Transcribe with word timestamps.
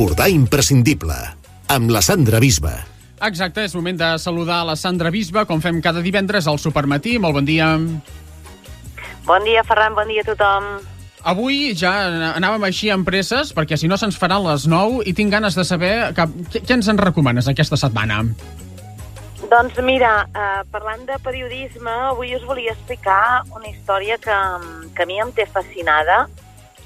Esbordar 0.00 0.30
imprescindible. 0.32 1.12
Amb 1.68 1.90
la 1.92 2.00
Sandra 2.00 2.38
Bisba. 2.40 2.70
Exacte, 3.20 3.66
és 3.68 3.74
moment 3.76 3.98
de 4.00 4.06
saludar 4.16 4.62
la 4.64 4.72
Sandra 4.72 5.10
Bisba, 5.12 5.42
com 5.44 5.60
fem 5.60 5.82
cada 5.84 6.00
divendres 6.00 6.46
al 6.48 6.56
Supermatí. 6.56 7.18
Molt 7.20 7.36
bon 7.36 7.44
dia. 7.44 7.66
Bon 9.26 9.44
dia, 9.44 9.60
Ferran, 9.68 9.92
bon 9.92 10.08
dia 10.08 10.24
a 10.24 10.28
tothom. 10.30 10.70
Avui 11.28 11.74
ja 11.76 11.92
anàvem 12.30 12.64
així 12.70 12.88
amb 12.88 13.04
presses, 13.04 13.52
perquè 13.52 13.76
si 13.76 13.92
no 13.92 14.00
se'ns 14.00 14.16
faran 14.16 14.40
les 14.46 14.64
9 14.64 15.04
i 15.04 15.12
tinc 15.12 15.36
ganes 15.36 15.60
de 15.60 15.68
saber 15.68 15.92
que, 16.16 16.30
què, 16.48 16.64
què 16.64 16.78
ens 16.78 16.88
en 16.88 17.04
recomanes 17.04 17.52
aquesta 17.52 17.76
setmana. 17.76 18.22
Doncs 19.52 19.84
mira, 19.84 20.14
eh, 20.32 20.62
parlant 20.72 21.04
de 21.12 21.20
periodisme, 21.20 21.92
avui 22.14 22.32
us 22.40 22.48
volia 22.48 22.72
explicar 22.72 23.44
una 23.52 23.68
història 23.68 24.16
que, 24.16 24.40
que 24.96 25.04
a 25.04 25.12
mi 25.12 25.20
em 25.20 25.36
té 25.36 25.44
fascinada, 25.44 26.22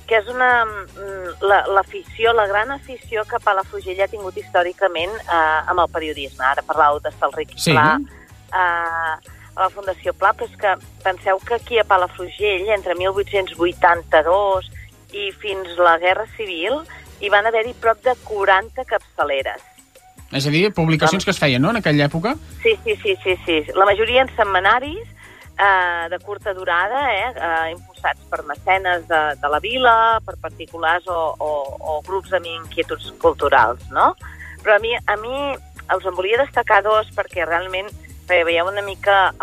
que 0.08 0.18
és 0.20 0.26
una 0.28 0.50
l'afició, 1.72 2.32
la, 2.32 2.42
la 2.42 2.48
gran 2.50 2.74
afició 2.74 3.24
que 3.28 3.40
Palafrugell 3.44 4.02
ha 4.04 4.10
tingut 4.10 4.36
històricament 4.36 5.12
eh, 5.24 5.70
amb 5.70 5.80
el 5.80 5.88
periodisme. 5.92 6.44
Ara 6.44 6.64
parlàveu 6.66 7.00
d'Estalric 7.04 7.56
Sí. 7.56 7.72
Pla, 7.72 7.98
eh, 8.52 9.34
a 9.54 9.62
la 9.62 9.70
Fundació 9.70 10.12
Pla, 10.18 10.32
però 10.34 10.48
és 10.50 10.56
que 10.58 10.74
penseu 11.04 11.38
que 11.46 11.54
aquí 11.54 11.78
a 11.78 11.84
Palafrugell, 11.88 12.68
entre 12.74 12.96
1882 12.98 14.70
i 15.14 15.30
fins 15.40 15.76
la 15.78 15.96
Guerra 16.02 16.26
Civil, 16.36 16.82
hi 17.20 17.30
van 17.30 17.46
haver-hi 17.46 17.74
prop 17.80 18.02
de 18.04 18.16
40 18.26 18.84
capçaleres. 18.84 19.62
És 20.34 20.46
a 20.48 20.50
dir, 20.50 20.66
publicacions 20.74 21.24
que 21.24 21.30
es 21.30 21.38
feien, 21.38 21.62
no?, 21.62 21.70
en 21.70 21.78
aquella 21.78 22.08
època. 22.08 22.34
Sí, 22.64 22.74
sí, 22.82 22.96
sí, 23.02 23.14
sí, 23.22 23.36
sí. 23.46 23.60
La 23.78 23.86
majoria 23.86 24.24
en 24.24 24.32
setmanaris 24.34 25.06
eh, 25.58 26.08
de 26.10 26.18
curta 26.20 26.54
durada, 26.54 27.02
eh, 27.14 27.32
eh, 27.34 27.70
impulsats 27.72 28.20
per 28.30 28.42
mecenes 28.44 29.06
de, 29.08 29.22
de 29.40 29.48
la 29.48 29.60
vila, 29.60 30.20
per 30.24 30.36
particulars 30.42 31.06
o, 31.08 31.20
o, 31.38 31.50
o 31.80 32.00
grups 32.06 32.32
amb 32.32 32.48
inquietuds 32.50 33.12
culturals, 33.22 33.84
no? 33.90 34.12
Però 34.62 34.76
a 34.76 34.82
mi, 34.82 34.94
a 34.96 35.16
mi 35.20 35.36
us 35.94 36.06
en 36.08 36.16
volia 36.16 36.40
destacar 36.40 36.82
dos 36.82 37.10
perquè 37.14 37.44
realment 37.44 37.90
perquè 38.24 38.44
veieu 38.48 38.70
una 38.70 38.82
mica 38.82 39.34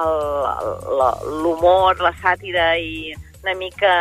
l'humor, 1.44 2.02
la 2.02 2.14
sàtira 2.18 2.73
i 2.81 3.14
una 3.44 3.53
mica 3.59 3.92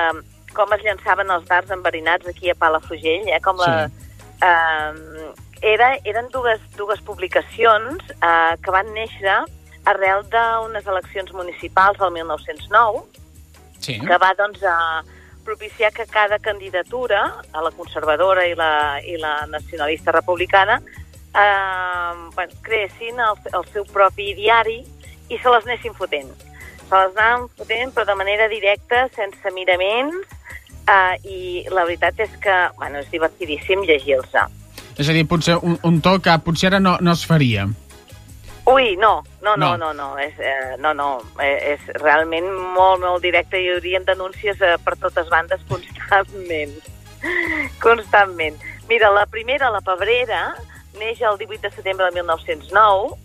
com 0.57 0.73
es 0.75 0.83
llançaven 0.83 1.31
els 1.31 1.47
dards 1.47 1.71
enverinats 1.71 2.27
aquí 2.27 2.51
a 2.51 2.57
Palafrugell, 2.59 3.29
eh? 3.29 3.39
com 3.45 3.61
la, 3.61 3.87
eh, 4.43 5.29
era, 5.63 5.93
eren 6.09 6.31
dues, 6.33 6.61
dues 6.77 7.01
publicacions 7.07 8.03
eh, 8.17 8.57
que 8.65 8.75
van 8.75 8.91
néixer 8.97 9.37
arrel 9.85 10.23
d'unes 10.31 10.87
eleccions 10.87 11.33
municipals 11.33 11.99
del 11.99 12.13
1909, 12.13 13.03
Sí. 13.81 13.99
que 13.99 14.17
va 14.19 14.35
doncs, 14.37 14.63
a 14.63 15.03
propiciar 15.45 15.93
que 15.93 16.05
cada 16.07 16.39
candidatura, 16.39 17.35
a 17.53 17.63
la 17.63 17.71
conservadora 17.71 18.47
i 18.47 18.55
la, 18.55 19.01
i 19.03 19.17
la 19.17 19.47
nacionalista 19.47 20.13
republicana, 20.13 20.83
eh, 21.35 22.31
bueno, 22.35 22.53
creessin 22.63 23.19
el, 23.19 23.41
el 23.57 23.65
seu 23.73 23.87
propi 23.89 24.35
diari 24.35 24.85
i 25.31 25.39
se 25.39 25.49
les 25.49 25.67
anessin 25.67 25.95
fotent. 25.95 26.31
Se 26.91 26.95
les 26.95 27.17
anaven 27.17 27.49
fotent, 27.57 27.95
però 27.95 28.05
de 28.05 28.19
manera 28.19 28.49
directa, 28.49 29.09
sense 29.17 29.53
miraments, 29.57 30.29
eh, 30.87 31.17
i 31.25 31.39
la 31.71 31.85
veritat 31.89 32.21
és 32.21 32.33
que 32.43 32.57
bueno, 32.77 33.01
és 33.01 33.11
divertidíssim 33.11 33.85
llegir-los. 33.87 34.35
És 34.99 35.09
a 35.09 35.15
dir, 35.17 35.25
potser 35.27 35.57
un, 35.57 35.79
un 35.87 36.01
to 36.05 36.19
que 36.21 36.37
potser 36.45 36.75
ara 36.75 36.81
no, 36.83 36.99
no 37.01 37.17
es 37.17 37.25
faria. 37.27 37.69
Ui, 38.71 38.97
no, 38.97 39.25
no, 39.43 39.57
no, 39.57 39.77
No. 39.77 39.77
no, 39.77 39.93
no, 39.95 40.19
és, 40.19 40.35
eh, 40.39 40.77
no, 40.79 40.93
no, 40.95 41.23
eh, 41.43 41.75
és 41.75 41.87
realment 42.01 42.47
molt, 42.77 43.01
molt 43.03 43.23
directe 43.23 43.59
i 43.59 43.67
hi 43.67 43.73
haurien 43.75 44.05
denúncies 44.05 44.61
eh, 44.61 44.77
per 44.85 44.97
totes 44.97 45.29
bandes 45.29 45.61
constantment. 45.69 46.77
constantment. 47.83 48.61
Mira, 48.89 49.11
la 49.11 49.27
primera, 49.27 49.71
la 49.71 49.81
Pebrera, 49.81 50.55
neix 50.99 51.21
el 51.23 51.39
18 51.39 51.69
de 51.69 51.71
setembre 51.75 52.07
de 52.07 52.23
1909, 52.23 53.19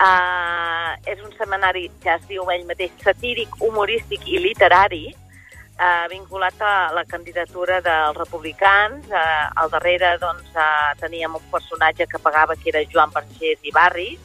Uh, 0.00 0.96
és 1.04 1.18
un 1.20 1.28
setmanari, 1.36 1.90
ja 2.00 2.14
es 2.16 2.22
diu 2.24 2.46
ell 2.48 2.62
mateix, 2.64 2.88
satíric, 3.04 3.50
humorístic 3.60 4.22
i 4.32 4.38
literari, 4.40 5.10
uh, 5.76 6.06
vinculat 6.08 6.56
a 6.64 6.88
la 6.96 7.02
candidatura 7.04 7.82
dels 7.84 8.16
republicans. 8.16 9.04
Uh, 9.12 9.50
al 9.60 9.68
darrere 9.68 10.14
doncs, 10.22 10.48
uh, 10.56 10.94
teníem 11.02 11.36
un 11.36 11.44
personatge 11.52 12.06
que 12.08 12.18
pagava, 12.24 12.56
que 12.56 12.72
era 12.72 12.80
Joan 12.88 13.12
Vergés 13.12 13.60
i 13.60 13.74
Barris, 13.76 14.16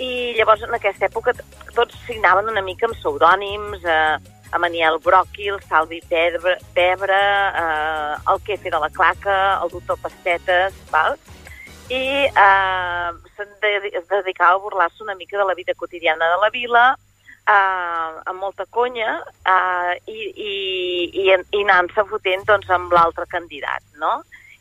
i 0.00 0.10
llavors 0.38 0.62
en 0.64 0.74
aquesta 0.76 1.08
època 1.10 1.34
tots 1.76 1.96
signaven 2.06 2.48
una 2.48 2.62
mica 2.64 2.88
amb 2.88 2.96
pseudònims, 2.96 3.84
eh, 3.84 4.16
Amaniel 4.56 4.98
Bròquil, 5.04 5.60
Salvi 5.68 6.00
Pebre, 6.08 6.56
Pebre 6.74 7.18
eh, 7.62 8.14
el 8.32 8.40
Quefe 8.46 8.72
de 8.72 8.80
la 8.82 8.90
Claca, 8.90 9.36
el 9.62 9.70
doctor 9.76 10.00
Pastetes, 10.02 10.74
val? 10.90 11.18
i 11.90 12.26
eh, 12.30 13.10
de, 13.62 13.70
es 13.98 14.06
dedicava 14.08 14.54
a 14.54 14.62
burlar-se 14.62 15.02
una 15.02 15.16
mica 15.18 15.38
de 15.38 15.44
la 15.44 15.54
vida 15.54 15.74
quotidiana 15.74 16.28
de 16.30 16.36
la 16.40 16.50
vila, 16.54 16.84
eh, 17.46 18.10
amb 18.30 18.38
molta 18.40 18.66
conya, 18.70 19.18
eh, 19.42 19.94
i, 20.06 20.20
i, 20.30 20.52
i, 21.24 21.26
i 21.34 21.62
anant-se 21.64 22.06
fotent 22.10 22.46
doncs, 22.46 22.70
amb 22.70 22.94
l'altre 22.94 23.26
candidat, 23.26 23.82
no? 23.98 24.20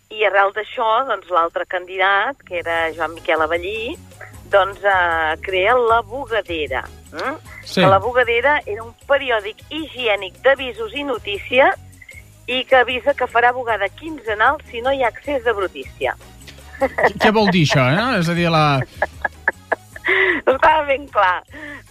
I 0.09 0.25
arrel 0.25 0.55
d'això, 0.55 1.05
doncs, 1.05 1.29
l'altre 1.29 1.67
candidat, 1.69 2.41
que 2.47 2.63
era 2.63 2.87
Joan 2.97 3.13
Miquel 3.13 3.45
Avellí, 3.45 3.93
doncs 4.51 4.81
eh, 4.83 5.37
crea 5.45 5.75
La 5.77 6.01
Bugadera. 6.01 6.83
Mm? 7.11 7.37
Sí. 7.63 7.81
Que 7.81 7.87
La 7.87 7.99
Bugadera 7.99 8.59
era 8.65 8.83
un 8.83 8.93
periòdic 9.09 9.61
higiènic 9.69 10.41
d'avisos 10.45 10.93
i 10.95 11.05
notícies 11.07 11.77
i 12.49 12.63
que 12.65 12.79
avisa 12.81 13.13
que 13.13 13.27
farà 13.29 13.51
bugada 13.53 13.89
quinzenal 13.99 14.57
si 14.71 14.81
no 14.81 14.91
hi 14.91 15.03
ha 15.03 15.11
accés 15.13 15.43
de 15.45 15.53
brutícia. 15.53 16.15
Què 17.21 17.31
vol 17.35 17.51
dir 17.53 17.65
això, 17.67 17.83
eh? 17.91 18.19
És 18.19 18.29
a 18.31 18.35
dir, 18.37 18.49
la... 18.49 18.81
Estava 20.49 20.85
ben 20.87 21.05
clar, 21.13 21.43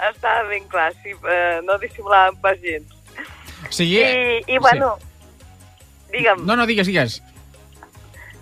estava 0.09 0.49
ben 0.49 0.65
clar, 0.71 0.89
sí, 1.05 1.13
eh, 1.15 1.61
no 1.63 1.77
dissimulàvem 1.79 2.41
pas 2.43 2.59
gens. 2.59 2.97
O 3.69 3.71
sigui... 3.71 4.01
I, 4.03 4.41
i 4.51 4.59
bueno, 4.59 4.97
digue'm, 6.11 6.43
No, 6.49 6.57
no, 6.59 6.67
digues, 6.67 6.91
digues. 6.91 7.21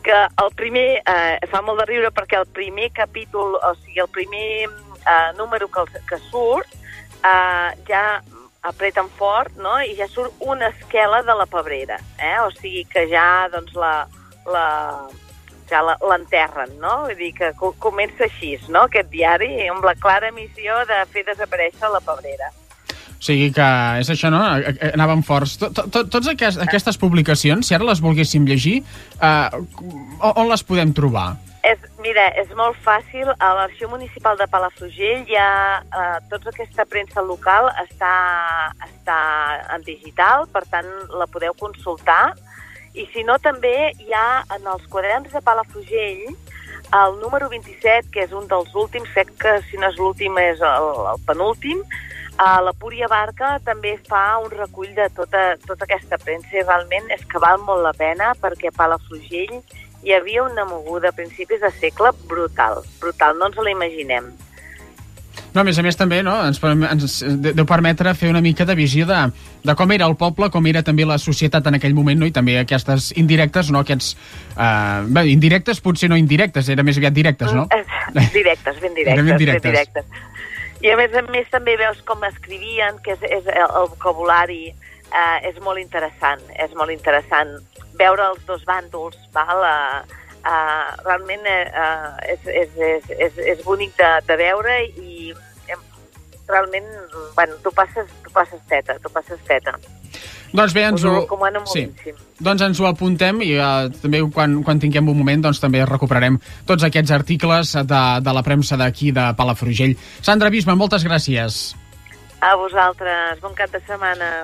Que 0.06 0.44
el 0.44 0.50
primer, 0.54 1.02
eh, 1.02 1.38
fa 1.50 1.60
molt 1.66 1.80
de 1.82 1.86
riure 1.88 2.12
perquè 2.14 2.38
el 2.38 2.46
primer 2.54 2.92
capítol, 2.94 3.56
o 3.58 3.72
sigui, 3.80 3.98
el 4.04 4.10
primer 4.14 4.68
eh, 4.70 5.32
número 5.36 5.66
que, 5.66 5.82
que 6.06 6.18
surt, 6.30 6.70
eh, 7.26 7.70
ja 7.88 8.04
apreten 8.62 9.10
fort, 9.18 9.56
no?, 9.58 9.80
i 9.82 9.96
ja 9.98 10.06
surt 10.06 10.38
una 10.46 10.70
esquela 10.70 11.24
de 11.26 11.34
la 11.34 11.46
pebrera, 11.50 11.98
eh? 12.22 12.36
O 12.44 12.52
sigui 12.54 12.84
que 12.90 13.06
ja, 13.10 13.48
doncs, 13.50 13.74
la, 13.74 14.06
la, 14.46 14.66
ja 15.70 15.82
l'enterren, 15.86 16.78
no? 16.82 17.00
Vull 17.08 17.18
dir 17.18 17.32
que 17.34 17.50
co 17.58 17.72
comença 17.82 18.28
així, 18.30 18.54
no?, 18.68 18.86
aquest 18.86 19.10
diari, 19.10 19.50
amb 19.72 19.86
la 19.86 19.96
clara 19.98 20.30
missió 20.38 20.84
de 20.86 21.02
fer 21.10 21.26
desaparèixer 21.26 21.90
la 21.90 22.02
pebrera. 22.06 22.54
O 23.16 23.22
sigui 23.26 23.48
que 23.56 23.66
és 24.02 24.10
això, 24.12 24.28
no? 24.30 24.42
Anàvem 24.92 25.22
forts. 25.24 25.56
To- 25.58 25.70
to- 25.72 25.86
to- 25.88 26.04
Tots 26.12 26.28
aquest, 26.28 26.60
aquestes 26.60 26.98
publicacions, 27.00 27.66
si 27.66 27.74
ara 27.74 27.84
les 27.88 28.00
volguéssim 28.04 28.44
llegir, 28.46 28.82
eh, 29.22 29.50
on 30.34 30.48
les 30.48 30.62
podem 30.62 30.92
trobar? 30.92 31.36
És, 31.66 31.78
mira, 31.98 32.28
és 32.38 32.46
molt 32.54 32.76
fàcil. 32.84 33.26
A 33.40 33.54
l'Arxiu 33.54 33.88
Municipal 33.88 34.36
de 34.38 34.46
Palafrugell 34.46 35.24
ha 35.34 35.82
eh, 35.82 36.18
tota 36.30 36.50
aquesta 36.52 36.84
premsa 36.84 37.22
local 37.22 37.72
està, 37.82 38.12
està 38.84 39.18
en 39.74 39.82
digital, 39.82 40.46
per 40.52 40.62
tant 40.70 40.86
la 41.18 41.26
podeu 41.26 41.54
consultar. 41.58 42.34
I 42.94 43.08
si 43.12 43.24
no, 43.24 43.38
també 43.42 43.92
hi 43.98 44.12
ha 44.14 44.44
en 44.54 44.68
els 44.72 44.86
quaderns 44.88 45.32
de 45.32 45.40
Palafrugell 45.42 46.36
el 46.94 47.18
número 47.20 47.48
27, 47.50 48.10
que 48.14 48.22
és 48.22 48.32
un 48.32 48.46
dels 48.46 48.70
últims, 48.78 49.08
crec 49.12 49.32
que 49.42 49.56
si 49.68 49.76
no 49.76 49.88
és 49.90 49.96
l'últim 49.98 50.38
és 50.38 50.60
el, 50.62 50.86
el 51.16 51.18
penúltim, 51.26 51.82
a 52.38 52.60
la 52.60 52.72
Púria 52.76 53.08
Barca 53.08 53.56
també 53.64 53.94
fa 54.08 54.36
un 54.44 54.50
recull 54.52 54.90
de 54.94 55.08
tota, 55.16 55.56
tota 55.66 55.86
aquesta 55.88 56.18
premsa 56.20 56.52
i 56.52 56.62
realment 56.66 57.08
és 57.14 57.22
que 57.24 57.40
val 57.40 57.58
molt 57.64 57.82
la 57.84 57.94
pena 57.96 58.34
perquè 58.40 58.68
a 58.68 58.76
Palafrugell 58.76 59.54
hi 60.04 60.12
havia 60.14 60.42
una 60.44 60.66
moguda 60.68 61.08
a 61.08 61.16
principis 61.16 61.60
de 61.64 61.70
segle 61.80 62.12
brutal, 62.28 62.82
brutal, 63.00 63.38
no 63.40 63.48
ens 63.48 63.56
la 63.56 63.72
imaginem. 63.72 64.28
No, 65.56 65.62
a 65.62 65.64
més 65.64 65.78
a 65.80 65.82
més 65.82 65.96
també 65.96 66.18
no, 66.22 66.34
ens, 66.44 66.60
ens 66.60 67.16
de- 67.40 67.54
deu 67.56 67.64
permetre 67.64 68.12
fer 68.14 68.28
una 68.28 68.42
mica 68.44 68.66
de 68.68 68.74
visió 68.76 69.06
de, 69.08 69.18
de 69.64 69.74
com 69.74 69.92
era 69.96 70.04
el 70.04 70.14
poble, 70.20 70.50
com 70.52 70.66
era 70.68 70.82
també 70.84 71.06
la 71.08 71.16
societat 71.18 71.66
en 71.70 71.78
aquell 71.78 71.94
moment, 71.96 72.20
no? 72.20 72.28
i 72.28 72.32
també 72.36 72.58
aquestes 72.60 73.14
indirectes, 73.16 73.70
no? 73.72 73.80
aquests... 73.80 74.12
Uh, 74.52 75.08
bé, 75.08 75.24
indirectes 75.32 75.80
potser 75.80 76.10
no 76.12 76.20
indirectes, 76.20 76.68
era 76.68 76.84
més 76.84 77.00
aviat 77.00 77.16
directes, 77.16 77.56
no? 77.56 77.64
Mm, 77.72 78.28
Directes, 78.36 78.80
ben 78.84 78.94
directes, 78.94 79.24
ben 79.24 79.32
ben 79.32 79.38
directes. 79.40 80.04
I 80.86 80.90
a 80.92 80.94
més 80.94 81.14
a 81.18 81.22
més 81.26 81.48
també 81.50 81.72
veus 81.80 81.98
com 82.06 82.22
escrivien, 82.22 83.00
que 83.02 83.16
és, 83.16 83.22
és 83.40 83.48
el, 83.50 83.88
vocabulari 83.90 84.68
eh, 84.70 85.38
és 85.48 85.56
molt 85.64 85.80
interessant, 85.82 86.44
és 86.62 86.76
molt 86.78 86.94
interessant 86.94 87.56
veure 87.98 88.28
els 88.30 88.44
dos 88.46 88.62
bàndols, 88.68 89.16
val? 89.34 89.64
Uh, 89.66 90.22
uh, 90.46 90.92
realment 91.02 91.42
eh, 91.50 91.66
és, 92.36 92.46
és, 92.62 92.78
és, 92.92 93.10
és, 93.16 93.42
és 93.56 93.64
bonic 93.66 93.96
de, 93.98 94.12
de 94.28 94.38
veure 94.38 94.78
i 94.86 95.32
eh, 95.34 95.80
realment, 96.46 96.86
bueno, 97.34 97.58
tu 97.66 97.74
passes, 97.74 98.12
tu 98.22 98.30
passes 98.36 98.62
teta, 98.70 99.00
tu 99.02 99.10
passes 99.10 99.42
teta. 99.48 99.74
Doncs 100.56 100.74
bé, 100.76 100.84
ens 100.88 101.04
ho 101.04 101.10
ho... 101.10 101.20
recomano 101.22 101.62
sí. 101.66 101.86
moltíssim. 101.86 102.20
Doncs 102.46 102.66
ens 102.66 102.80
ho 102.80 102.86
apuntem 102.88 103.40
i 103.44 103.54
uh, 103.56 103.88
també 104.02 104.20
quan, 104.32 104.60
quan 104.66 104.80
tinguem 104.82 105.08
un 105.08 105.18
moment 105.18 105.46
doncs 105.48 105.60
també 105.62 105.82
recuperarem 105.88 106.38
tots 106.68 106.86
aquests 106.86 107.14
articles 107.16 107.72
de, 107.76 108.02
de 108.22 108.36
la 108.36 108.44
premsa 108.46 108.78
d'aquí 108.80 109.12
de 109.16 109.30
Palafrugell. 109.38 109.96
Sandra 110.20 110.52
Bisma, 110.52 110.76
moltes 110.78 111.04
gràcies. 111.06 111.74
A 112.44 112.52
vosaltres, 112.60 113.40
bon 113.40 113.54
cap 113.56 113.72
de 113.72 113.80
setmana. 113.86 114.34